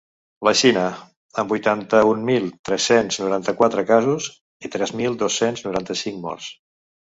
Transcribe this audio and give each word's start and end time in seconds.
La 0.45 0.51
Xina, 0.59 0.85
amb 1.41 1.53
vuitanta-un 1.53 2.23
mil 2.29 2.47
tres-cents 2.71 3.19
noranta-quatre 3.25 3.85
casos 3.93 4.31
i 4.69 4.75
tres 4.79 4.97
mil 5.03 5.21
dos-cents 5.23 5.65
noranta-cinc 5.69 6.21
morts. 6.27 6.53